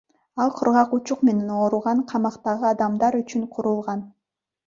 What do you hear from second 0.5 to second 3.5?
кургак учук менен ооруган камактагы адамдар үчүн